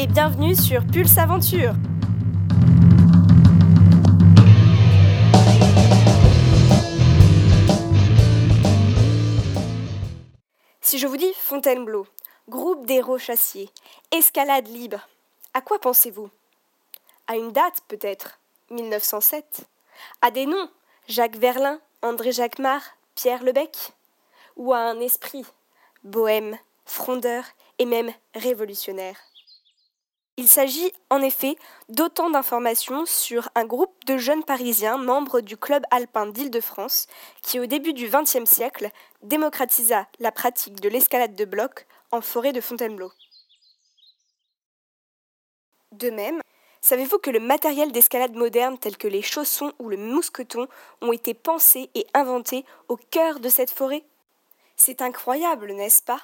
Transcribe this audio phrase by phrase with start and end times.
[0.00, 1.74] et bienvenue sur Pulse Aventure.
[10.80, 12.06] Si je vous dis Fontainebleau,
[12.48, 13.70] groupe d'héros chassiers,
[14.12, 15.00] escalade libre,
[15.52, 16.30] à quoi pensez-vous?
[17.26, 18.38] À une date peut-être
[18.70, 19.62] 1907
[20.22, 20.70] À des noms
[21.08, 22.84] Jacques Verlin, André Jacquemart,
[23.16, 23.94] Pierre Lebec?
[24.54, 25.44] Ou à un esprit
[26.04, 27.42] Bohème, frondeur
[27.80, 29.16] et même révolutionnaire?
[30.38, 31.56] Il s'agit en effet
[31.88, 37.08] d'autant d'informations sur un groupe de jeunes Parisiens membres du Club alpin d'Île-de-France
[37.42, 38.90] qui, au début du XXe siècle,
[39.22, 43.10] démocratisa la pratique de l'escalade de bloc en forêt de Fontainebleau.
[45.90, 46.40] De même,
[46.82, 50.68] savez-vous que le matériel d'escalade moderne tel que les chaussons ou le mousqueton
[51.02, 54.04] ont été pensés et inventés au cœur de cette forêt?
[54.76, 56.20] C'est incroyable, n'est-ce pas?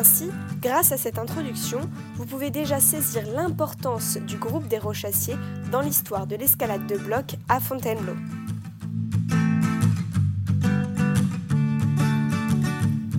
[0.00, 0.30] Ainsi,
[0.62, 1.78] grâce à cette introduction,
[2.16, 5.36] vous pouvez déjà saisir l'importance du groupe des Rochassiers
[5.70, 8.14] dans l'histoire de l'escalade de bloc à Fontainebleau.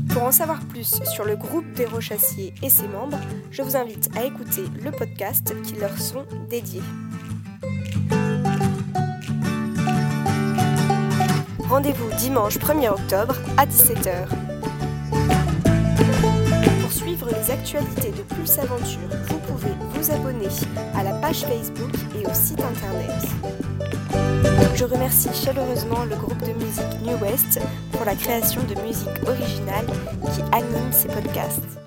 [0.10, 3.20] Pour en savoir plus sur le groupe des Rochassiers et ses membres,
[3.52, 6.82] je vous invite à écouter le podcast qui leur sont dédiés.
[11.60, 14.51] Rendez-vous dimanche 1er octobre à 17h
[17.20, 20.48] les actualités de Pulse Aventure, vous pouvez vous abonner
[20.96, 23.12] à la page Facebook et au site internet.
[24.76, 27.60] Je remercie chaleureusement le groupe de musique New West
[27.92, 29.86] pour la création de musique originale
[30.34, 31.81] qui anime ces podcasts.